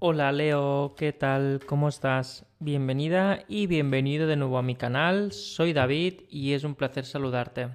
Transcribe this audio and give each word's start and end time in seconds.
Hola 0.00 0.30
Leo, 0.30 0.94
¿qué 0.96 1.12
tal? 1.12 1.58
¿Cómo 1.66 1.88
estás? 1.88 2.46
Bienvenida 2.60 3.40
y 3.48 3.66
bienvenido 3.66 4.28
de 4.28 4.36
nuevo 4.36 4.56
a 4.56 4.62
mi 4.62 4.76
canal. 4.76 5.32
Soy 5.32 5.72
David 5.72 6.20
y 6.30 6.52
es 6.52 6.62
un 6.62 6.76
placer 6.76 7.04
saludarte. 7.04 7.70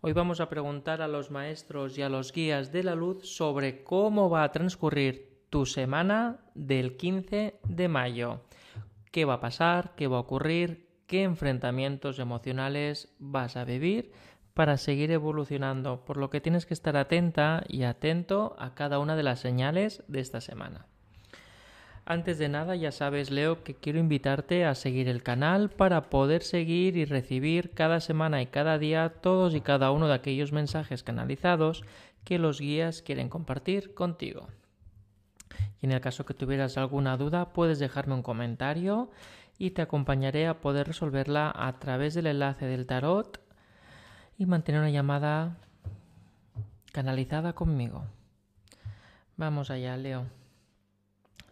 Hoy 0.00 0.12
vamos 0.12 0.38
a 0.38 0.48
preguntar 0.48 1.02
a 1.02 1.08
los 1.08 1.32
maestros 1.32 1.98
y 1.98 2.02
a 2.02 2.08
los 2.08 2.32
guías 2.32 2.70
de 2.70 2.84
la 2.84 2.94
luz 2.94 3.28
sobre 3.28 3.82
cómo 3.82 4.30
va 4.30 4.44
a 4.44 4.52
transcurrir 4.52 5.40
tu 5.50 5.66
semana 5.66 6.38
del 6.54 6.96
15 6.96 7.58
de 7.64 7.88
mayo. 7.88 8.42
¿Qué 9.10 9.24
va 9.24 9.34
a 9.34 9.40
pasar? 9.40 9.96
¿Qué 9.96 10.06
va 10.06 10.18
a 10.18 10.20
ocurrir? 10.20 10.86
¿Qué 11.08 11.24
enfrentamientos 11.24 12.20
emocionales 12.20 13.12
vas 13.18 13.56
a 13.56 13.64
vivir? 13.64 14.12
para 14.54 14.78
seguir 14.78 15.10
evolucionando, 15.10 16.06
por 16.06 16.16
lo 16.16 16.30
que 16.30 16.40
tienes 16.40 16.64
que 16.64 16.72
estar 16.72 16.96
atenta 16.96 17.62
y 17.68 17.82
atento 17.82 18.56
a 18.58 18.74
cada 18.74 18.98
una 19.00 19.14
de 19.14 19.22
las 19.22 19.40
señales 19.40 20.02
de 20.08 20.20
esta 20.20 20.40
semana. 20.40 20.86
Antes 22.08 22.38
de 22.38 22.48
nada, 22.48 22.76
ya 22.76 22.92
sabes, 22.92 23.32
Leo, 23.32 23.64
que 23.64 23.74
quiero 23.74 23.98
invitarte 23.98 24.64
a 24.64 24.76
seguir 24.76 25.08
el 25.08 25.24
canal 25.24 25.70
para 25.70 26.08
poder 26.08 26.44
seguir 26.44 26.96
y 26.96 27.04
recibir 27.04 27.72
cada 27.72 27.98
semana 27.98 28.40
y 28.40 28.46
cada 28.46 28.78
día 28.78 29.08
todos 29.20 29.56
y 29.56 29.60
cada 29.60 29.90
uno 29.90 30.06
de 30.06 30.14
aquellos 30.14 30.52
mensajes 30.52 31.02
canalizados 31.02 31.82
que 32.22 32.38
los 32.38 32.60
guías 32.60 33.02
quieren 33.02 33.28
compartir 33.28 33.92
contigo. 33.92 34.46
Y 35.82 35.86
en 35.86 35.92
el 35.92 36.00
caso 36.00 36.24
que 36.24 36.32
tuvieras 36.32 36.78
alguna 36.78 37.16
duda, 37.16 37.52
puedes 37.52 37.80
dejarme 37.80 38.14
un 38.14 38.22
comentario 38.22 39.10
y 39.58 39.72
te 39.72 39.82
acompañaré 39.82 40.46
a 40.46 40.60
poder 40.60 40.86
resolverla 40.86 41.52
a 41.52 41.80
través 41.80 42.14
del 42.14 42.28
enlace 42.28 42.66
del 42.66 42.86
tarot 42.86 43.40
y 44.38 44.46
mantener 44.46 44.80
una 44.80 44.90
llamada 44.90 45.56
canalizada 46.92 47.52
conmigo. 47.54 48.04
Vamos 49.36 49.72
allá, 49.72 49.96
Leo 49.96 50.35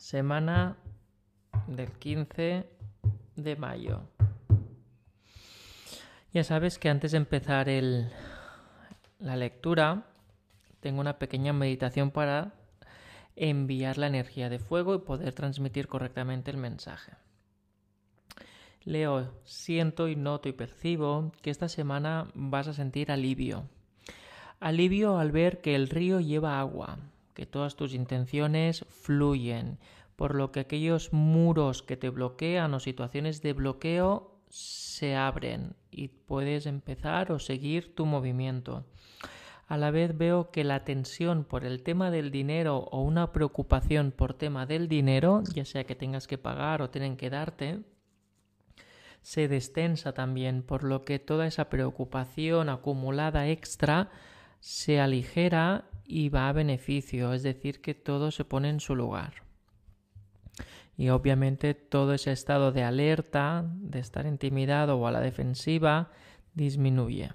semana 0.04 0.76
del 1.66 1.90
15 1.92 2.68
de 3.36 3.56
mayo. 3.56 4.02
Ya 6.30 6.44
sabes 6.44 6.78
que 6.78 6.90
antes 6.90 7.12
de 7.12 7.16
empezar 7.16 7.70
el, 7.70 8.10
la 9.18 9.36
lectura, 9.36 10.04
tengo 10.80 11.00
una 11.00 11.18
pequeña 11.18 11.54
meditación 11.54 12.10
para 12.10 12.52
enviar 13.34 13.96
la 13.96 14.08
energía 14.08 14.50
de 14.50 14.58
fuego 14.58 14.94
y 14.94 14.98
poder 14.98 15.32
transmitir 15.32 15.88
correctamente 15.88 16.50
el 16.50 16.58
mensaje. 16.58 17.12
Leo, 18.82 19.32
siento 19.44 20.08
y 20.08 20.16
noto 20.16 20.50
y 20.50 20.52
percibo 20.52 21.32
que 21.40 21.48
esta 21.48 21.70
semana 21.70 22.30
vas 22.34 22.68
a 22.68 22.74
sentir 22.74 23.10
alivio. 23.10 23.70
Alivio 24.60 25.16
al 25.16 25.32
ver 25.32 25.62
que 25.62 25.74
el 25.74 25.88
río 25.88 26.20
lleva 26.20 26.60
agua, 26.60 26.98
que 27.34 27.46
todas 27.46 27.76
tus 27.76 27.92
intenciones 27.94 28.86
fluyen, 28.88 29.78
por 30.16 30.34
lo 30.34 30.52
que 30.52 30.60
aquellos 30.60 31.12
muros 31.12 31.82
que 31.82 31.96
te 31.96 32.08
bloquean 32.08 32.72
o 32.74 32.80
situaciones 32.80 33.42
de 33.42 33.52
bloqueo 33.52 34.38
se 34.48 35.16
abren 35.16 35.74
y 35.90 36.08
puedes 36.08 36.66
empezar 36.66 37.32
o 37.32 37.38
seguir 37.38 37.94
tu 37.94 38.06
movimiento. 38.06 38.84
A 39.66 39.76
la 39.76 39.90
vez 39.90 40.16
veo 40.16 40.50
que 40.50 40.62
la 40.62 40.84
tensión 40.84 41.44
por 41.44 41.64
el 41.64 41.82
tema 41.82 42.10
del 42.10 42.30
dinero 42.30 42.78
o 42.78 43.02
una 43.02 43.32
preocupación 43.32 44.12
por 44.12 44.34
tema 44.34 44.66
del 44.66 44.88
dinero, 44.88 45.42
ya 45.52 45.64
sea 45.64 45.84
que 45.84 45.94
tengas 45.94 46.26
que 46.26 46.38
pagar 46.38 46.82
o 46.82 46.90
tienen 46.90 47.16
que 47.16 47.30
darte, 47.30 47.80
se 49.22 49.48
destensa 49.48 50.12
también, 50.12 50.62
por 50.62 50.84
lo 50.84 51.04
que 51.06 51.18
toda 51.18 51.46
esa 51.46 51.70
preocupación 51.70 52.68
acumulada 52.68 53.48
extra 53.48 54.10
se 54.60 55.00
aligera 55.00 55.86
y 56.04 56.28
va 56.28 56.48
a 56.48 56.52
beneficio, 56.52 57.32
es 57.32 57.42
decir, 57.42 57.80
que 57.80 57.94
todo 57.94 58.30
se 58.30 58.44
pone 58.44 58.68
en 58.68 58.80
su 58.80 58.94
lugar. 58.94 59.44
Y 60.96 61.08
obviamente 61.08 61.74
todo 61.74 62.14
ese 62.14 62.32
estado 62.32 62.70
de 62.72 62.84
alerta, 62.84 63.64
de 63.66 63.98
estar 63.98 64.26
intimidado 64.26 64.96
o 64.96 65.06
a 65.06 65.10
la 65.10 65.20
defensiva, 65.20 66.10
disminuye. 66.54 67.32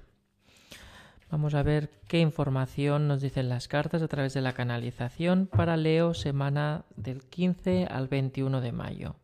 Vamos 1.29 1.53
a 1.53 1.61
ver 1.61 1.91
qué 2.07 2.19
información 2.19 3.07
nos 3.07 3.21
dicen 3.21 3.49
las 3.49 3.67
cartas 3.67 4.01
a 4.01 4.07
través 4.07 4.33
de 4.33 4.41
la 4.41 4.53
canalización 4.53 5.45
para 5.45 5.77
Leo 5.77 6.13
semana 6.13 6.85
del 6.95 7.23
15 7.23 7.85
al 7.85 8.07
21 8.07 8.61
de 8.61 8.71
mayo. 8.71 9.15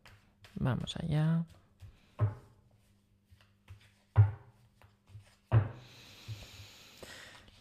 Vamos 0.55 0.95
allá. 0.97 1.45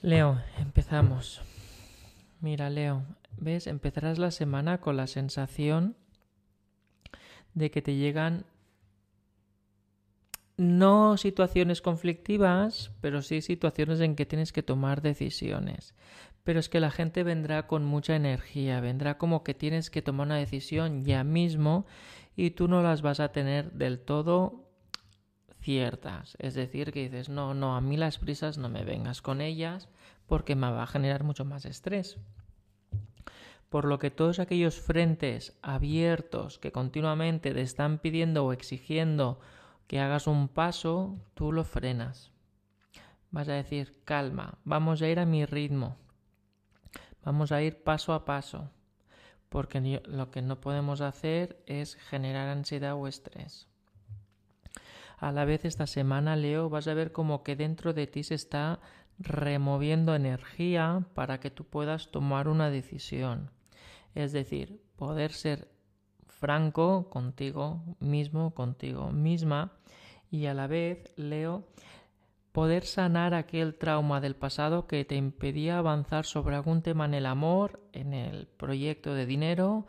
Leo, 0.03 0.39
empezamos. 0.59 1.41
Mira, 2.45 2.69
Leo, 2.69 3.07
¿ves? 3.39 3.67
Empezarás 3.67 4.19
la 4.19 4.31
semana 4.31 4.83
con 4.83 4.99
la 4.99 5.07
sensación 5.07 5.97
de 7.55 7.71
que 7.71 7.81
te 7.81 7.95
llegan 7.95 8.45
no 10.59 11.17
situaciones 11.17 11.81
conflictivas, 11.81 12.91
pero 13.01 13.23
sí 13.23 13.41
situaciones 13.41 14.01
en 14.01 14.15
que 14.15 14.27
tienes 14.27 14.53
que 14.53 14.63
tomar 14.63 15.01
decisiones. 15.01 15.95
Pero 16.43 16.61
es 16.61 16.69
que 16.69 16.81
la 16.81 16.91
gente 16.91 17.23
vendrá 17.23 17.67
con 17.67 17.83
mucha 17.83 18.15
energía, 18.15 18.79
vendrá 18.83 19.17
como 19.17 19.43
que 19.43 19.55
tienes 19.55 19.89
que 19.89 20.03
tomar 20.03 20.27
una 20.27 20.37
decisión 20.37 21.07
ya 21.07 21.25
mismo 21.25 21.87
y 22.37 22.51
tú 22.51 22.69
no 22.69 22.83
las 22.83 23.01
vas 23.01 23.21
a 23.21 23.33
tener 23.33 23.73
del 23.73 24.01
todo 24.01 24.69
ciertas. 25.63 26.37
Es 26.41 26.53
decir, 26.53 26.93
que 26.93 27.09
dices, 27.09 27.31
no, 27.31 27.55
no, 27.55 27.75
a 27.75 27.81
mí 27.81 27.97
las 27.97 28.19
prisas 28.19 28.59
no 28.59 28.69
me 28.69 28.85
vengas 28.85 29.23
con 29.23 29.41
ellas 29.41 29.89
porque 30.27 30.55
me 30.55 30.71
va 30.71 30.83
a 30.83 30.87
generar 30.87 31.25
mucho 31.25 31.45
más 31.45 31.65
estrés. 31.65 32.19
Por 33.69 33.85
lo 33.85 33.99
que 33.99 34.11
todos 34.11 34.39
aquellos 34.39 34.81
frentes 34.81 35.59
abiertos 35.63 36.59
que 36.59 36.73
continuamente 36.73 37.53
te 37.53 37.61
están 37.61 37.99
pidiendo 37.99 38.45
o 38.45 38.53
exigiendo 38.53 39.41
que 39.87 40.01
hagas 40.01 40.27
un 40.27 40.49
paso, 40.49 41.19
tú 41.35 41.53
lo 41.53 41.65
frenas. 41.65 42.31
Vas 43.31 43.49
a 43.49 43.55
decir, 43.55 44.01
calma, 44.05 44.59
vamos 44.65 45.03
a 45.03 45.09
ir 45.09 45.19
a 45.19 45.27
mi 45.27 45.45
ritmo. 45.45 45.97
Vamos 47.25 47.53
a 47.53 47.63
ir 47.63 47.83
paso 47.83 48.13
a 48.13 48.25
paso. 48.25 48.71
Porque 49.49 50.01
lo 50.07 50.31
que 50.31 50.43
no 50.43 50.61
podemos 50.61 51.01
hacer 51.01 51.63
es 51.67 51.97
generar 51.97 52.49
ansiedad 52.49 52.95
o 52.95 53.09
estrés. 53.09 53.67
A 55.19 55.33
la 55.33 55.45
vez 55.45 55.65
esta 55.65 55.87
semana, 55.87 56.37
Leo, 56.37 56.69
vas 56.69 56.87
a 56.87 56.95
ver 56.95 57.13
como 57.13 57.43
que 57.43 57.57
dentro 57.57 57.93
de 57.93 58.07
ti 58.07 58.25
se 58.25 58.35
está 58.35 58.81
removiendo 59.19 60.15
energía 60.15 61.07
para 61.15 61.41
que 61.41 61.51
tú 61.51 61.65
puedas 61.65 62.11
tomar 62.11 62.49
una 62.49 62.71
decisión. 62.71 63.51
Es 64.15 64.33
decir, 64.33 64.81
poder 64.97 65.33
ser 65.33 65.69
franco 66.27 67.09
contigo 67.11 67.83
mismo, 68.01 68.55
contigo 68.55 69.11
misma 69.11 69.73
y 70.31 70.47
a 70.47 70.55
la 70.55 70.67
vez, 70.67 71.13
Leo, 71.17 71.69
poder 72.53 72.85
sanar 72.85 73.35
aquel 73.35 73.77
trauma 73.77 74.21
del 74.21 74.37
pasado 74.37 74.87
que 74.87 75.05
te 75.05 75.17
impedía 75.17 75.79
avanzar 75.79 76.25
sobre 76.25 76.57
algún 76.57 76.83
tema 76.83 77.05
en 77.05 77.15
el 77.15 77.27
amor, 77.27 77.81
en 77.93 78.15
el 78.15 78.47
proyecto 78.47 79.15
de 79.15 79.27
dinero 79.27 79.87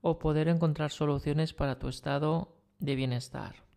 o 0.00 0.18
poder 0.18 0.48
encontrar 0.48 0.90
soluciones 0.90 1.52
para 1.52 1.78
tu 1.78 1.88
estado 1.88 2.56
de 2.78 2.94
bienestar. 2.94 3.67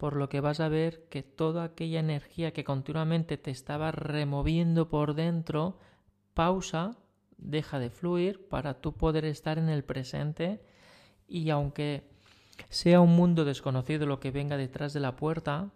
Por 0.00 0.16
lo 0.16 0.30
que 0.30 0.40
vas 0.40 0.60
a 0.60 0.70
ver 0.70 1.04
que 1.10 1.22
toda 1.22 1.62
aquella 1.62 2.00
energía 2.00 2.54
que 2.54 2.64
continuamente 2.64 3.36
te 3.36 3.50
estaba 3.50 3.92
removiendo 3.92 4.88
por 4.88 5.12
dentro, 5.12 5.78
pausa 6.32 6.96
deja 7.36 7.78
de 7.78 7.90
fluir 7.90 8.48
para 8.48 8.80
tú 8.80 8.94
poder 8.94 9.26
estar 9.26 9.58
en 9.58 9.68
el 9.68 9.84
presente 9.84 10.64
y 11.28 11.50
aunque 11.50 12.08
sea 12.70 13.02
un 13.02 13.14
mundo 13.14 13.44
desconocido 13.44 14.06
lo 14.06 14.20
que 14.20 14.30
venga 14.30 14.56
detrás 14.56 14.94
de 14.94 15.00
la 15.00 15.16
puerta, 15.16 15.68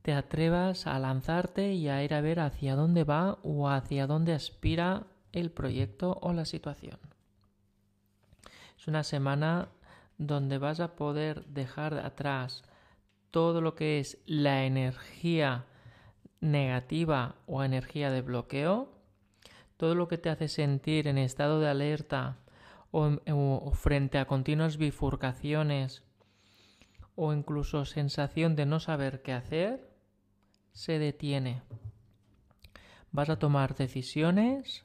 te 0.00 0.14
atrevas 0.14 0.86
a 0.86 0.98
lanzarte 0.98 1.74
y 1.74 1.90
a 1.90 2.02
ir 2.02 2.14
a 2.14 2.22
ver 2.22 2.40
hacia 2.40 2.76
dónde 2.76 3.04
va 3.04 3.40
o 3.42 3.68
hacia 3.68 4.06
dónde 4.06 4.32
aspira 4.32 5.06
el 5.32 5.50
proyecto 5.50 6.18
o 6.22 6.32
la 6.32 6.46
situación. 6.46 6.98
Es 8.78 8.88
una 8.88 9.04
semana 9.04 9.68
donde 10.16 10.56
vas 10.56 10.80
a 10.80 10.96
poder 10.96 11.44
dejar 11.44 11.98
atrás 11.98 12.64
todo 13.34 13.60
lo 13.60 13.74
que 13.74 13.98
es 13.98 14.18
la 14.26 14.64
energía 14.64 15.66
negativa 16.40 17.34
o 17.46 17.64
energía 17.64 18.12
de 18.12 18.22
bloqueo 18.22 18.94
todo 19.76 19.94
lo 19.94 20.08
que 20.08 20.18
te 20.18 20.30
hace 20.30 20.46
sentir 20.48 21.08
en 21.08 21.18
estado 21.18 21.58
de 21.58 21.68
alerta 21.68 22.38
o, 22.90 23.72
frente 23.72 24.18
a 24.18 24.26
continuas 24.26 24.76
bifurcaciones 24.76 26.04
o 27.16 27.32
incluso 27.32 27.84
sensación 27.84 28.54
de 28.54 28.66
no 28.66 28.78
saber 28.78 29.22
qué 29.22 29.32
hacer, 29.32 29.90
se 30.72 30.98
detiene. 30.98 31.62
Vas 33.10 33.30
a 33.30 33.38
tomar 33.38 33.74
decisiones 33.74 34.84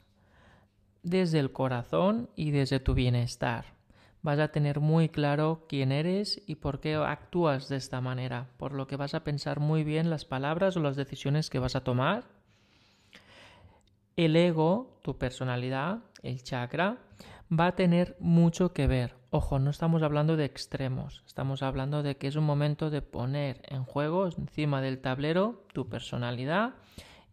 desde 1.02 1.38
el 1.38 1.52
corazón 1.52 2.30
y 2.34 2.50
desde 2.50 2.80
tu 2.80 2.94
bienestar. 2.94 3.79
Vas 4.22 4.38
a 4.38 4.48
tener 4.48 4.80
muy 4.80 5.08
claro 5.08 5.64
quién 5.68 5.92
eres 5.92 6.42
y 6.46 6.56
por 6.56 6.80
qué 6.80 6.94
actúas 6.94 7.68
de 7.68 7.76
esta 7.76 8.00
manera, 8.00 8.48
por 8.58 8.72
lo 8.72 8.86
que 8.86 8.96
vas 8.96 9.14
a 9.14 9.24
pensar 9.24 9.60
muy 9.60 9.84
bien 9.84 10.10
las 10.10 10.24
palabras 10.24 10.76
o 10.76 10.80
las 10.80 10.96
decisiones 10.96 11.48
que 11.48 11.58
vas 11.58 11.76
a 11.76 11.84
tomar 11.84 12.24
el 14.24 14.36
ego, 14.36 14.98
tu 15.02 15.16
personalidad, 15.16 16.00
el 16.22 16.42
chakra, 16.42 16.98
va 17.50 17.68
a 17.68 17.74
tener 17.74 18.16
mucho 18.20 18.72
que 18.72 18.86
ver. 18.86 19.14
Ojo, 19.30 19.58
no 19.58 19.70
estamos 19.70 20.02
hablando 20.02 20.36
de 20.36 20.44
extremos, 20.44 21.22
estamos 21.26 21.62
hablando 21.62 22.02
de 22.02 22.16
que 22.16 22.26
es 22.26 22.36
un 22.36 22.44
momento 22.44 22.90
de 22.90 23.00
poner 23.00 23.62
en 23.68 23.84
juego 23.84 24.26
encima 24.26 24.82
del 24.82 25.00
tablero 25.00 25.64
tu 25.72 25.88
personalidad 25.88 26.74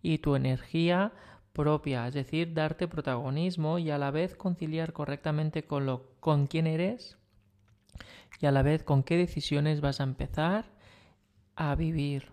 y 0.01 0.19
tu 0.19 0.35
energía 0.35 1.11
propia, 1.57 2.07
es 2.07 2.13
decir, 2.13 2.53
darte 2.53 2.87
protagonismo 2.87 3.79
y 3.79 3.89
a 3.89 3.97
la 3.97 4.11
vez 4.11 4.35
conciliar 4.35 4.93
correctamente 4.93 5.63
con 5.63 5.85
lo 5.85 6.15
con 6.21 6.47
quién 6.47 6.67
eres 6.67 7.17
y 8.39 8.45
a 8.45 8.51
la 8.51 8.61
vez 8.61 8.83
con 8.83 9.03
qué 9.03 9.17
decisiones 9.17 9.81
vas 9.81 9.99
a 9.99 10.03
empezar 10.03 10.65
a 11.55 11.75
vivir. 11.75 12.31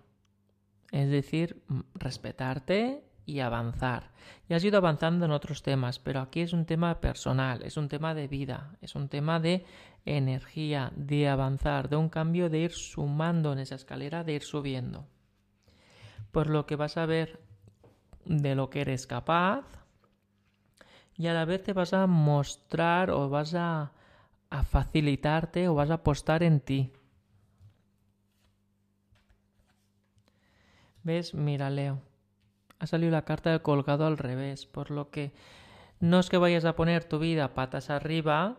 Es 0.92 1.08
decir, 1.10 1.64
respetarte 1.94 3.02
y 3.26 3.40
avanzar. 3.40 4.12
Y 4.48 4.54
has 4.54 4.62
ido 4.62 4.76
avanzando 4.76 5.24
en 5.24 5.32
otros 5.32 5.62
temas, 5.62 5.98
pero 5.98 6.20
aquí 6.20 6.40
es 6.40 6.52
un 6.52 6.66
tema 6.66 7.00
personal, 7.00 7.62
es 7.62 7.76
un 7.76 7.88
tema 7.88 8.14
de 8.14 8.28
vida, 8.28 8.76
es 8.82 8.94
un 8.94 9.08
tema 9.08 9.40
de 9.40 9.64
energía, 10.04 10.92
de 10.94 11.28
avanzar, 11.28 11.88
de 11.88 11.96
un 11.96 12.10
cambio, 12.10 12.50
de 12.50 12.58
ir 12.58 12.72
sumando 12.72 13.52
en 13.52 13.58
esa 13.58 13.74
escalera, 13.74 14.22
de 14.22 14.34
ir 14.34 14.42
subiendo. 14.42 15.06
Por 16.30 16.50
lo 16.50 16.66
que 16.66 16.76
vas 16.76 16.98
a 16.98 17.06
ver 17.06 17.40
de 18.26 18.54
lo 18.54 18.70
que 18.70 18.82
eres 18.82 19.06
capaz 19.06 19.64
y 21.16 21.26
a 21.28 21.34
la 21.34 21.44
vez 21.44 21.62
te 21.62 21.72
vas 21.72 21.92
a 21.92 22.06
mostrar 22.06 23.10
o 23.10 23.28
vas 23.28 23.54
a, 23.54 23.92
a 24.50 24.62
facilitarte 24.64 25.68
o 25.68 25.74
vas 25.74 25.90
a 25.90 25.94
apostar 25.94 26.42
en 26.42 26.60
ti. 26.60 26.92
¿Ves? 31.02 31.34
Mira, 31.34 31.70
Leo 31.70 32.00
ha 32.78 32.86
salido 32.86 33.12
la 33.12 33.24
carta 33.24 33.50
del 33.50 33.62
colgado 33.62 34.06
al 34.06 34.18
revés, 34.18 34.66
por 34.66 34.90
lo 34.90 35.10
que 35.10 35.32
no 36.00 36.18
es 36.18 36.28
que 36.28 36.38
vayas 36.38 36.64
a 36.64 36.76
poner 36.76 37.04
tu 37.04 37.18
vida 37.18 37.54
patas 37.54 37.90
arriba 37.90 38.56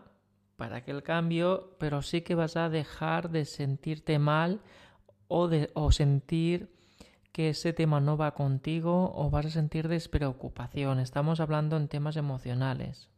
para 0.56 0.82
que 0.82 0.90
el 0.90 1.02
cambio, 1.02 1.76
pero 1.78 2.02
sí 2.02 2.22
que 2.22 2.34
vas 2.34 2.56
a 2.56 2.68
dejar 2.68 3.30
de 3.30 3.44
sentirte 3.44 4.18
mal 4.18 4.60
o, 5.28 5.48
de, 5.48 5.70
o 5.74 5.92
sentir 5.92 6.75
que 7.36 7.50
ese 7.50 7.74
tema 7.74 8.00
no 8.00 8.16
va 8.16 8.32
contigo 8.32 9.12
o 9.14 9.28
vas 9.28 9.44
a 9.44 9.50
sentir 9.50 9.88
despreocupación. 9.88 10.98
Estamos 10.98 11.38
hablando 11.38 11.76
en 11.76 11.86
temas 11.86 12.16
emocionales. 12.16 13.10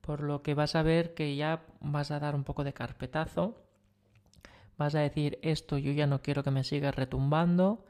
Por 0.00 0.22
lo 0.22 0.40
que 0.42 0.54
vas 0.54 0.74
a 0.74 0.82
ver 0.82 1.12
que 1.12 1.36
ya 1.36 1.62
vas 1.80 2.10
a 2.10 2.18
dar 2.20 2.34
un 2.34 2.44
poco 2.44 2.64
de 2.64 2.72
carpetazo. 2.72 3.54
Vas 4.78 4.94
a 4.94 5.00
decir 5.00 5.38
esto 5.42 5.76
yo 5.76 5.92
ya 5.92 6.06
no 6.06 6.22
quiero 6.22 6.42
que 6.42 6.50
me 6.50 6.64
siga 6.64 6.90
retumbando 6.90 7.84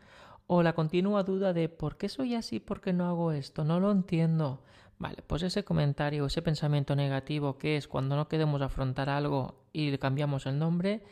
o 0.48 0.64
la 0.64 0.72
continua 0.72 1.22
duda 1.22 1.52
de 1.52 1.68
¿por 1.68 1.98
qué 1.98 2.08
soy 2.08 2.34
así? 2.34 2.58
¿Por 2.58 2.80
qué 2.80 2.92
no 2.92 3.06
hago 3.06 3.30
esto? 3.30 3.62
No 3.62 3.78
lo 3.78 3.92
entiendo. 3.92 4.60
Vale, 4.98 5.22
pues 5.24 5.44
ese 5.44 5.62
comentario, 5.62 6.26
ese 6.26 6.42
pensamiento 6.42 6.96
negativo 6.96 7.58
que 7.58 7.76
es 7.76 7.86
cuando 7.86 8.16
no 8.16 8.26
queremos 8.26 8.60
afrontar 8.60 9.08
algo 9.08 9.62
y 9.72 9.92
le 9.92 10.00
cambiamos 10.00 10.46
el 10.46 10.58
nombre, 10.58 11.04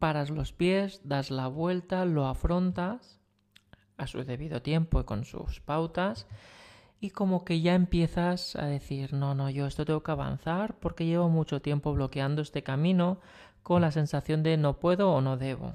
paras 0.00 0.30
los 0.30 0.52
pies, 0.52 1.00
das 1.04 1.30
la 1.30 1.46
vuelta, 1.46 2.04
lo 2.04 2.26
afrontas 2.26 3.20
a 3.96 4.08
su 4.08 4.24
debido 4.24 4.62
tiempo 4.62 4.98
y 4.98 5.04
con 5.04 5.24
sus 5.24 5.60
pautas 5.60 6.26
y 7.00 7.10
como 7.10 7.44
que 7.44 7.60
ya 7.60 7.74
empiezas 7.74 8.56
a 8.56 8.64
decir, 8.64 9.12
no, 9.12 9.34
no, 9.34 9.48
yo 9.50 9.66
esto 9.66 9.84
tengo 9.84 10.02
que 10.02 10.10
avanzar 10.10 10.74
porque 10.80 11.06
llevo 11.06 11.28
mucho 11.28 11.62
tiempo 11.62 11.92
bloqueando 11.92 12.42
este 12.42 12.62
camino 12.62 13.20
con 13.62 13.82
la 13.82 13.92
sensación 13.92 14.42
de 14.42 14.56
no 14.56 14.80
puedo 14.80 15.12
o 15.12 15.20
no 15.20 15.36
debo. 15.36 15.74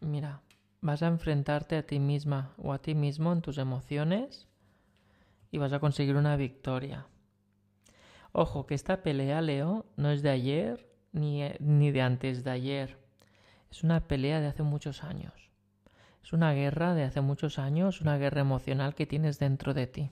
Mira, 0.00 0.40
vas 0.80 1.02
a 1.02 1.08
enfrentarte 1.08 1.76
a 1.76 1.86
ti 1.86 1.98
misma 1.98 2.54
o 2.56 2.72
a 2.72 2.78
ti 2.78 2.94
mismo 2.94 3.32
en 3.32 3.42
tus 3.42 3.58
emociones 3.58 4.48
y 5.50 5.58
vas 5.58 5.72
a 5.72 5.78
conseguir 5.78 6.16
una 6.16 6.36
victoria. 6.36 7.06
Ojo, 8.38 8.66
que 8.66 8.74
esta 8.74 9.02
pelea, 9.02 9.40
Leo, 9.40 9.86
no 9.96 10.10
es 10.10 10.20
de 10.20 10.28
ayer 10.28 10.86
ni, 11.10 11.42
ni 11.58 11.90
de 11.90 12.02
antes 12.02 12.44
de 12.44 12.50
ayer. 12.50 12.98
Es 13.70 13.82
una 13.82 14.06
pelea 14.08 14.40
de 14.40 14.46
hace 14.46 14.62
muchos 14.62 15.04
años. 15.04 15.50
Es 16.22 16.34
una 16.34 16.52
guerra 16.52 16.92
de 16.92 17.04
hace 17.04 17.22
muchos 17.22 17.58
años, 17.58 18.02
una 18.02 18.18
guerra 18.18 18.42
emocional 18.42 18.94
que 18.94 19.06
tienes 19.06 19.38
dentro 19.38 19.72
de 19.72 19.86
ti. 19.86 20.10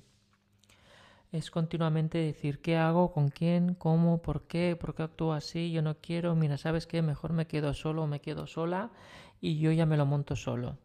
Es 1.32 1.50
continuamente 1.50 2.16
decir 2.16 2.62
qué 2.62 2.78
hago, 2.78 3.12
con 3.12 3.28
quién, 3.28 3.74
cómo, 3.74 4.22
por 4.22 4.46
qué, 4.46 4.74
por 4.74 4.94
qué 4.94 5.02
actúo 5.02 5.34
así, 5.34 5.70
yo 5.70 5.82
no 5.82 5.98
quiero, 5.98 6.34
mira, 6.34 6.56
¿sabes 6.56 6.86
qué? 6.86 7.02
Mejor 7.02 7.34
me 7.34 7.46
quedo 7.46 7.74
solo 7.74 8.06
me 8.06 8.22
quedo 8.22 8.46
sola 8.46 8.90
y 9.38 9.58
yo 9.58 9.70
ya 9.70 9.84
me 9.84 9.98
lo 9.98 10.06
monto 10.06 10.34
solo. 10.34 10.78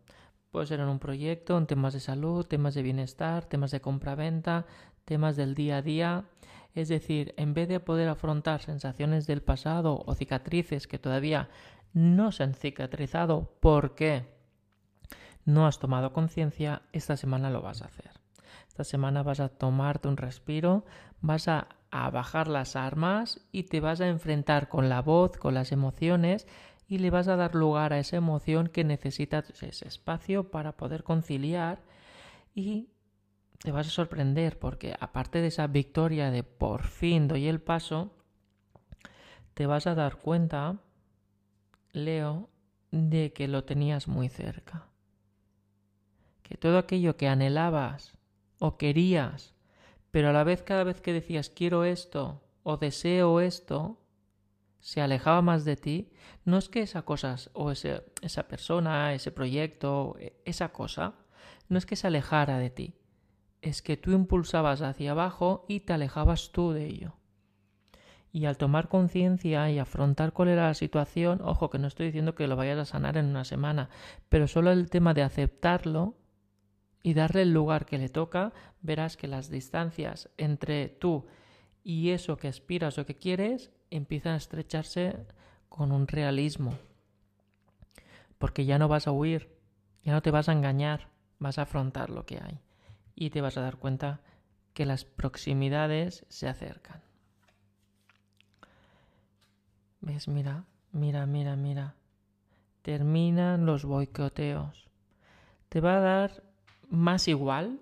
Puede 0.52 0.66
ser 0.66 0.80
en 0.80 0.88
un 0.88 1.00
proyecto, 1.00 1.58
en 1.58 1.68
temas 1.68 1.94
de 1.94 2.00
salud, 2.00 2.46
temas 2.46 2.74
de 2.74 2.82
bienestar, 2.82 3.46
temas 3.46 3.72
de 3.72 3.82
compra-venta, 3.82 4.66
temas 5.06 5.36
del 5.36 5.54
día 5.54 5.78
a 5.78 5.82
día. 5.82 6.26
Es 6.74 6.88
decir, 6.88 7.34
en 7.38 7.54
vez 7.54 7.68
de 7.68 7.80
poder 7.80 8.10
afrontar 8.10 8.62
sensaciones 8.62 9.28
del 9.28 9.42
pasado 9.42 10.04
o 10.06 10.16
cicatrices 10.16 10.88
que 10.88 10.98
todavía 10.98 11.50
no 11.94 12.32
se 12.32 12.44
han 12.44 12.54
cicatrizado 12.54 13.54
porque 13.60 14.28
no 15.46 15.68
has 15.68 15.80
tomado 15.80 16.14
conciencia, 16.14 16.82
esta 16.94 17.16
semana 17.16 17.50
lo 17.50 17.62
vas 17.62 17.82
a 17.82 17.86
hacer. 17.86 18.12
Esta 18.68 18.84
semana 18.84 19.24
vas 19.24 19.40
a 19.40 19.50
tomarte 19.50 20.08
un 20.08 20.18
respiro, 20.18 20.86
vas 21.22 21.48
a, 21.48 21.68
a 21.92 22.10
bajar 22.10 22.48
las 22.48 22.76
armas 22.76 23.42
y 23.52 23.64
te 23.64 23.82
vas 23.82 24.02
a 24.02 24.08
enfrentar 24.08 24.70
con 24.70 24.90
la 24.90 25.02
voz, 25.02 25.38
con 25.38 25.54
las 25.54 25.72
emociones 25.72 26.48
y 26.90 26.98
le 26.98 27.12
vas 27.12 27.28
a 27.28 27.36
dar 27.36 27.54
lugar 27.54 27.94
a 27.94 28.00
esa 28.00 28.18
emoción 28.18 28.68
que 28.68 28.84
necesita 28.84 29.46
ese 29.62 29.88
espacio 29.88 30.50
para 30.50 30.76
poder 30.76 31.04
conciliar 31.04 31.84
y 32.56 32.90
te 33.60 33.72
vas 33.72 33.88
a 33.88 33.92
sorprender 33.92 34.58
porque 34.58 34.96
aparte 35.00 35.40
de 35.40 35.48
esa 35.48 35.68
victoria 35.68 36.32
de 36.32 36.44
por 36.44 36.84
fin 36.84 37.28
doy 37.28 37.48
el 37.48 37.62
paso, 37.62 38.12
te 39.54 39.68
vas 39.68 39.86
a 39.86 39.94
dar 39.94 40.16
cuenta, 40.16 40.80
Leo, 41.92 42.50
de 42.92 43.34
que 43.34 43.48
lo 43.48 43.66
tenías 43.66 44.08
muy 44.08 44.28
cerca. 44.28 44.88
Que 46.42 46.58
todo 46.58 46.80
aquello 46.80 47.18
que 47.18 47.28
anhelabas 47.28 48.18
o 48.58 48.78
querías, 48.78 49.54
pero 50.10 50.30
a 50.30 50.34
la 50.34 50.44
vez 50.44 50.64
cada 50.64 50.84
vez 50.84 51.02
que 51.02 51.14
decías 51.14 51.52
quiero 51.52 51.84
esto 51.84 52.42
o 52.64 52.78
deseo 52.78 53.42
esto, 53.42 54.00
se 54.80 55.02
alejaba 55.02 55.42
más 55.42 55.66
de 55.66 55.76
ti, 55.76 56.10
no 56.46 56.58
es 56.58 56.70
que 56.70 56.82
esa 56.82 57.04
cosa 57.04 57.36
o 57.54 57.72
esa 57.72 58.48
persona, 58.48 59.14
ese 59.14 59.32
proyecto, 59.32 60.16
e, 60.20 60.42
esa 60.46 60.70
cosa, 60.70 61.16
no 61.68 61.78
es 61.78 61.86
que 61.86 61.96
se 61.96 62.08
alejara 62.08 62.58
de 62.60 62.70
ti, 62.70 62.94
es 63.62 63.82
que 63.82 63.98
tú 63.98 64.12
impulsabas 64.12 64.82
hacia 64.82 65.12
abajo 65.12 65.66
y 65.68 65.82
te 65.82 65.94
alejabas 65.94 66.52
tú 66.52 66.72
de 66.72 66.86
ello. 66.86 67.14
Y 68.32 68.46
al 68.46 68.58
tomar 68.58 68.90
conciencia 68.90 69.70
y 69.72 69.80
afrontar 69.80 70.34
cuál 70.34 70.50
era 70.50 70.68
la 70.68 70.74
situación, 70.76 71.42
ojo 71.44 71.70
que 71.70 71.80
no 71.80 71.88
estoy 71.88 72.08
diciendo 72.08 72.36
que 72.36 72.48
lo 72.48 72.56
vayas 72.56 72.78
a 72.78 72.86
sanar 72.86 73.18
en 73.18 73.26
una 73.26 73.44
semana, 73.44 73.90
pero 74.30 74.48
solo 74.48 74.72
el 74.72 74.90
tema 74.90 75.14
de 75.14 75.24
aceptarlo 75.24 76.16
y 77.02 77.16
darle 77.16 77.42
el 77.42 77.54
lugar 77.54 77.86
que 77.86 77.98
le 77.98 78.10
toca, 78.10 78.54
verás 78.82 79.18
que 79.18 79.28
las 79.28 79.50
distancias 79.50 80.30
entre 80.38 80.90
tú 80.90 81.26
y 81.84 82.12
eso 82.12 82.38
que 82.38 82.48
aspiras 82.48 82.98
o 83.00 83.06
que 83.06 83.16
quieres 83.16 83.72
empiezan 83.92 84.34
a 84.34 84.38
estrecharse 84.38 85.26
con 85.68 85.92
un 85.92 86.08
realismo. 86.08 86.78
Porque 88.38 88.66
ya 88.66 88.78
no 88.78 88.88
vas 88.88 89.08
a 89.08 89.12
huir, 89.12 89.56
ya 90.04 90.14
no 90.14 90.22
te 90.22 90.32
vas 90.32 90.50
a 90.50 90.54
engañar, 90.54 91.10
vas 91.40 91.58
a 91.60 91.64
afrontar 91.64 92.10
lo 92.10 92.26
que 92.26 92.40
hay. 92.42 92.60
Y 93.16 93.32
te 93.32 93.42
vas 93.42 93.58
a 93.58 93.62
dar 93.62 93.78
cuenta 93.78 94.22
que 94.74 94.86
las 94.86 95.04
proximidades 95.04 96.26
se 96.30 96.48
acercan. 96.48 97.02
¿Ves? 100.02 100.28
Mira, 100.28 100.64
mira, 100.92 101.26
mira, 101.26 101.56
mira. 101.56 101.96
Terminan 102.82 103.66
los 103.66 103.84
boicoteos. 103.84 104.88
Te 105.68 105.82
va 105.82 105.98
a 105.98 106.00
dar 106.00 106.44
más 106.90 107.28
igual 107.28 107.80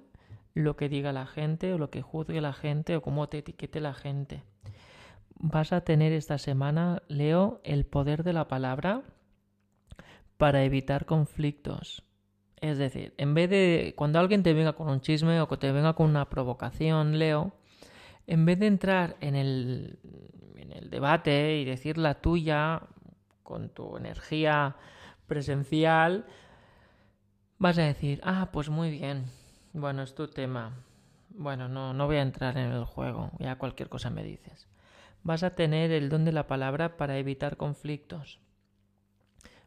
lo 0.56 0.76
que 0.76 0.90
diga 0.90 1.14
la 1.14 1.28
gente 1.28 1.72
o 1.74 1.78
lo 1.78 1.92
que 1.92 2.02
juzgue 2.02 2.42
la 2.42 2.54
gente 2.54 2.96
o 2.96 3.02
cómo 3.04 3.30
te 3.30 3.38
etiquete 3.38 3.80
la 3.80 3.94
gente 3.94 4.44
vas 5.40 5.74
a 5.74 5.82
tener 5.82 6.14
esta 6.14 6.38
semana, 6.38 7.02
Leo, 7.08 7.62
el 7.64 7.86
poder 7.86 8.24
de 8.24 8.34
la 8.34 8.48
palabra 8.48 9.04
para 10.38 10.64
evitar 10.64 11.06
conflictos. 11.06 12.04
Es 12.60 12.78
decir, 12.78 13.14
en 13.18 13.34
vez 13.34 13.50
de 13.50 13.94
cuando 13.96 14.20
alguien 14.20 14.44
te 14.44 14.54
venga 14.54 14.74
con 14.74 14.90
un 14.90 15.02
chisme 15.02 15.40
o 15.42 15.48
que 15.48 15.58
te 15.58 15.72
venga 15.72 15.94
con 15.94 16.10
una 16.10 16.30
provocación, 16.30 17.20
Leo, 17.20 17.54
en 18.26 18.46
vez 18.46 18.60
de 18.60 18.68
entrar 18.68 19.16
en 19.22 19.36
el, 19.36 20.00
en 20.56 20.72
el 20.72 20.90
debate 20.90 21.58
y 21.58 21.66
decir 21.66 21.98
la 21.98 22.16
tuya 22.16 22.82
con 23.44 23.70
tu 23.70 23.98
energía 23.98 24.76
presencial, 25.28 26.26
vas 27.60 27.78
a 27.78 27.84
decir, 27.84 28.20
ah, 28.24 28.50
pues 28.52 28.70
muy 28.70 28.90
bien, 28.90 29.26
bueno, 29.74 30.02
es 30.02 30.16
tu 30.16 30.28
tema. 30.28 30.84
Bueno, 31.30 31.68
no, 31.68 31.94
no 31.94 32.08
voy 32.08 32.16
a 32.16 32.22
entrar 32.24 32.58
en 32.58 32.72
el 32.72 32.86
juego, 32.86 33.32
ya 33.40 33.58
cualquier 33.58 33.90
cosa 33.90 34.10
me 34.10 34.24
dices 34.24 34.68
vas 35.28 35.44
a 35.44 35.56
tener 35.56 35.92
el 35.92 36.08
don 36.08 36.24
de 36.24 36.32
la 36.32 36.48
palabra 36.48 36.96
para 36.96 37.18
evitar 37.18 37.58
conflictos. 37.58 38.40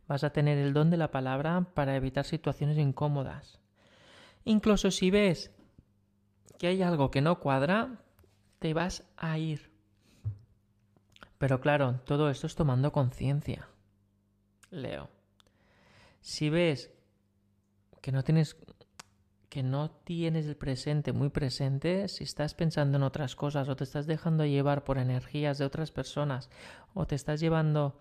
Vas 0.09 0.25
a 0.25 0.31
tener 0.31 0.57
el 0.57 0.73
don 0.73 0.89
de 0.89 0.97
la 0.97 1.11
palabra 1.11 1.67
para 1.75 1.97
evitar 1.97 2.25
situaciones 2.25 2.79
incómodas. 2.79 3.61
Incluso 4.47 4.91
si 4.91 5.11
ves 5.11 5.51
que 6.59 6.69
hay 6.69 6.81
algo 6.81 7.11
que 7.11 7.21
no 7.21 7.41
cuadra, 7.41 8.01
te 8.59 8.73
vas 8.73 9.05
a 9.19 9.37
ir. 9.37 9.71
Pero 11.37 11.61
claro, 11.61 12.01
todo 12.07 12.31
esto 12.31 12.47
es 12.47 12.55
tomando 12.55 12.91
conciencia. 12.91 13.69
Leo. 14.71 15.11
Si 16.23 16.49
ves 16.49 16.91
que 18.01 18.13
no 18.13 18.25
tienes 18.25 18.57
que 19.51 19.65
no 19.65 19.91
tienes 19.91 20.47
el 20.47 20.57
presente 20.57 21.13
muy 21.13 21.29
presente, 21.29 22.07
si 22.09 22.23
estás 22.23 22.55
pensando 22.55 22.97
en 22.97 23.03
otras 23.03 23.35
cosas 23.35 23.69
o 23.69 23.75
te 23.75 23.83
estás 23.83 24.07
dejando 24.07 24.47
llevar 24.47 24.85
por 24.85 24.97
energías 24.97 25.59
de 25.59 25.65
otras 25.65 25.91
personas 25.91 26.49
o 26.95 27.05
te 27.05 27.17
estás 27.17 27.41
llevando 27.41 28.01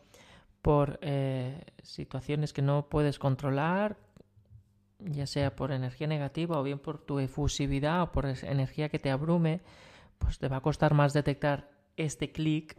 por 0.62 1.00
eh, 1.02 1.60
situaciones 1.82 2.54
que 2.54 2.62
no 2.62 2.88
puedes 2.88 3.18
controlar, 3.18 3.98
ya 5.00 5.26
sea 5.26 5.56
por 5.56 5.72
energía 5.72 6.06
negativa 6.06 6.60
o 6.60 6.64
bien 6.64 6.78
por 6.78 7.00
tu 7.00 7.18
efusividad 7.18 8.04
o 8.04 8.12
por 8.12 8.28
energía 8.28 8.90
que 8.90 9.00
te 9.00 9.10
abrume, 9.10 9.62
pues 10.20 10.38
te 10.38 10.50
va 10.50 10.58
a 10.58 10.62
costar 10.62 10.94
más 10.94 11.14
detectar 11.14 11.72
este 11.98 12.32
clic 12.32 12.78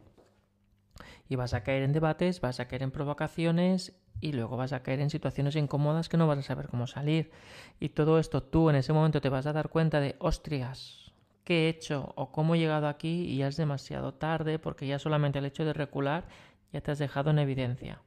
y 1.29 1.37
vas 1.37 1.55
a 1.55 1.63
caer 1.63 1.83
en 1.83 1.93
debates, 1.93 2.41
vas 2.41 2.61
a 2.61 2.69
caer 2.69 2.83
en 2.83 2.91
provocaciones 2.91 3.95
y 4.21 4.33
luego 4.33 4.57
vas 4.57 4.73
a 4.73 4.83
caer 4.83 5.01
en 5.01 5.11
situaciones 5.11 5.57
incómodas 5.57 6.09
que 6.09 6.17
no 6.17 6.27
vas 6.27 6.39
a 6.39 6.43
saber 6.43 6.69
cómo 6.69 6.87
salir. 6.87 7.31
Y 7.79 7.91
todo 7.91 8.19
esto 8.19 8.43
tú 8.43 8.71
en 8.71 8.77
ese 8.77 8.93
momento 8.93 9.21
te 9.21 9.29
vas 9.29 9.47
a 9.47 9.53
dar 9.53 9.71
cuenta 9.71 10.01
de, 10.01 10.17
hostias, 10.19 11.13
¿qué 11.45 11.67
he 11.67 11.69
hecho 11.69 12.13
o 12.17 12.31
cómo 12.31 12.55
he 12.55 12.59
llegado 12.59 12.89
aquí? 12.89 13.25
Y 13.25 13.39
ya 13.39 13.49
es 13.49 13.57
demasiado 13.57 14.15
tarde 14.15 14.59
porque 14.59 14.87
ya 14.87 14.99
solamente 14.99 15.39
el 15.39 15.47
hecho 15.47 15.65
de 15.65 15.73
recular 15.73 16.29
ya 16.73 16.81
te 16.81 16.91
has 16.91 16.99
dejado 16.99 17.31
en 17.31 17.39
evidencia. 17.39 18.01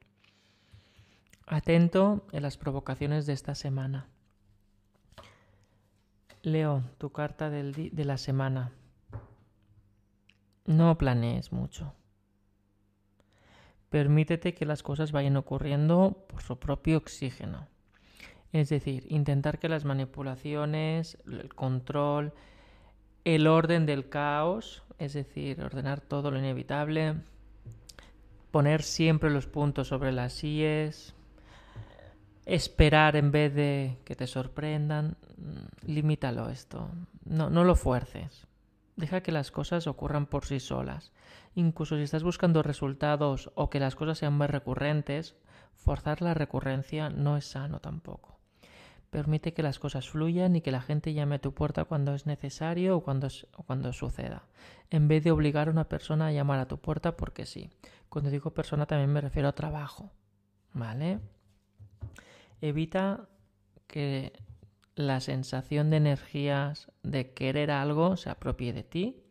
Atento 1.45 2.25
en 2.31 2.43
las 2.43 2.57
provocaciones 2.57 3.25
de 3.25 3.33
esta 3.33 3.55
semana. 3.55 4.07
Leo, 6.41 6.83
tu 6.97 7.11
carta 7.11 7.49
del 7.49 7.73
de 7.73 8.05
la 8.05 8.17
semana. 8.17 8.71
No 10.65 10.97
planees 10.97 11.51
mucho. 11.51 11.93
Permítete 13.93 14.55
que 14.55 14.65
las 14.65 14.81
cosas 14.81 15.11
vayan 15.11 15.37
ocurriendo 15.37 16.25
por 16.27 16.41
su 16.41 16.57
propio 16.57 16.97
oxígeno. 16.97 17.67
Es 18.51 18.69
decir, 18.69 19.05
intentar 19.07 19.59
que 19.59 19.69
las 19.69 19.85
manipulaciones, 19.85 21.19
el 21.27 21.53
control, 21.53 22.33
el 23.23 23.45
orden 23.45 23.85
del 23.85 24.09
caos, 24.09 24.81
es 24.97 25.13
decir, 25.13 25.61
ordenar 25.61 26.01
todo 26.01 26.31
lo 26.31 26.39
inevitable, 26.39 27.17
poner 28.49 28.81
siempre 28.81 29.29
los 29.29 29.45
puntos 29.45 29.89
sobre 29.89 30.11
las 30.11 30.43
IES, 30.43 31.13
esperar 32.47 33.15
en 33.15 33.29
vez 33.29 33.53
de 33.53 33.99
que 34.05 34.15
te 34.15 34.25
sorprendan, 34.25 35.17
mm, 35.37 35.91
limítalo 35.91 36.49
esto, 36.49 36.89
no, 37.25 37.51
no 37.51 37.63
lo 37.63 37.75
fuerces. 37.75 38.47
Deja 38.95 39.21
que 39.21 39.31
las 39.31 39.51
cosas 39.51 39.87
ocurran 39.87 40.27
por 40.27 40.45
sí 40.45 40.59
solas. 40.59 41.11
Incluso 41.55 41.95
si 41.95 42.03
estás 42.03 42.23
buscando 42.23 42.61
resultados 42.61 43.51
o 43.55 43.69
que 43.69 43.79
las 43.79 43.95
cosas 43.95 44.19
sean 44.19 44.33
más 44.33 44.49
recurrentes, 44.49 45.35
forzar 45.73 46.21
la 46.21 46.33
recurrencia 46.33 47.09
no 47.09 47.37
es 47.37 47.45
sano 47.45 47.79
tampoco. 47.79 48.39
Permite 49.09 49.53
que 49.53 49.61
las 49.61 49.77
cosas 49.77 50.09
fluyan 50.09 50.55
y 50.55 50.61
que 50.61 50.71
la 50.71 50.81
gente 50.81 51.13
llame 51.13 51.35
a 51.35 51.41
tu 51.41 51.53
puerta 51.53 51.85
cuando 51.85 52.15
es 52.15 52.25
necesario 52.25 52.97
o 52.97 53.03
cuando, 53.03 53.27
o 53.55 53.63
cuando 53.63 53.93
suceda, 53.93 54.47
en 54.89 55.07
vez 55.07 55.23
de 55.23 55.31
obligar 55.31 55.67
a 55.67 55.71
una 55.71 55.87
persona 55.87 56.27
a 56.27 56.31
llamar 56.31 56.59
a 56.59 56.67
tu 56.67 56.79
puerta 56.79 57.15
porque 57.15 57.45
sí. 57.45 57.69
Cuando 58.09 58.31
digo 58.31 58.55
persona 58.55 58.87
también 58.87 59.13
me 59.13 59.21
refiero 59.21 59.47
a 59.47 59.53
trabajo. 59.53 60.11
¿Vale? 60.73 61.19
Evita 62.61 63.27
que 63.85 64.33
la 64.95 65.19
sensación 65.19 65.89
de 65.89 65.97
energías 65.97 66.91
de 67.01 67.33
querer 67.33 67.71
algo 67.71 68.17
se 68.17 68.29
apropie 68.29 68.73
de 68.73 68.83
ti 68.83 69.23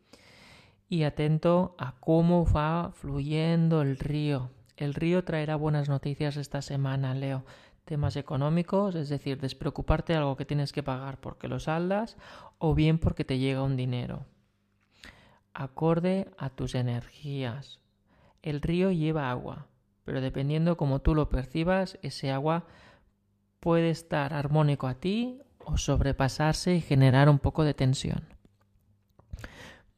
y 0.89 1.03
atento 1.03 1.75
a 1.77 1.95
cómo 1.99 2.45
va 2.45 2.91
fluyendo 2.93 3.81
el 3.81 3.97
río. 3.97 4.51
El 4.77 4.93
río 4.93 5.23
traerá 5.23 5.55
buenas 5.55 5.89
noticias 5.89 6.37
esta 6.37 6.61
semana, 6.61 7.13
Leo. 7.13 7.45
Temas 7.85 8.15
económicos, 8.15 8.95
es 8.95 9.09
decir, 9.09 9.39
despreocuparte 9.39 10.13
de 10.13 10.19
algo 10.19 10.37
que 10.37 10.45
tienes 10.45 10.71
que 10.71 10.83
pagar 10.83 11.19
porque 11.19 11.47
lo 11.47 11.59
saldas 11.59 12.17
o 12.57 12.75
bien 12.75 12.97
porque 12.97 13.25
te 13.25 13.39
llega 13.39 13.63
un 13.63 13.75
dinero. 13.75 14.25
Acorde 15.53 16.29
a 16.37 16.49
tus 16.49 16.75
energías. 16.75 17.79
El 18.41 18.61
río 18.61 18.91
lleva 18.91 19.29
agua, 19.29 19.67
pero 20.03 20.21
dependiendo 20.21 20.77
cómo 20.77 20.99
tú 20.99 21.15
lo 21.15 21.29
percibas, 21.29 21.97
ese 22.01 22.31
agua 22.31 22.65
puede 23.59 23.89
estar 23.89 24.33
armónico 24.33 24.87
a 24.87 24.95
ti 24.95 25.39
o 25.65 25.77
sobrepasarse 25.77 26.75
y 26.75 26.81
generar 26.81 27.29
un 27.29 27.39
poco 27.39 27.63
de 27.63 27.73
tensión. 27.73 28.23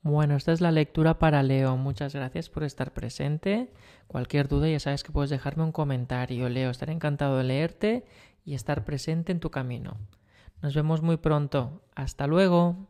Bueno, 0.01 0.35
esta 0.35 0.51
es 0.51 0.61
la 0.61 0.71
lectura 0.71 1.17
para 1.17 1.41
Leo. 1.41 1.77
Muchas 1.77 2.13
gracias 2.13 2.47
por 2.49 2.63
estar 2.63 2.93
presente. 2.93 3.73
Cualquier 4.05 4.47
duda 4.47 4.69
ya 4.69 4.79
sabes 4.79 5.03
que 5.03 5.11
puedes 5.11 5.31
dejarme 5.31 5.63
un 5.63 5.71
comentario. 5.71 6.47
Leo, 6.47 6.69
estaré 6.69 6.93
encantado 6.93 7.37
de 7.37 7.43
leerte 7.43 8.05
y 8.43 8.53
estar 8.53 8.85
presente 8.85 9.31
en 9.31 9.39
tu 9.39 9.49
camino. 9.49 9.97
Nos 10.61 10.75
vemos 10.75 11.01
muy 11.01 11.17
pronto. 11.17 11.81
Hasta 11.95 12.27
luego. 12.27 12.87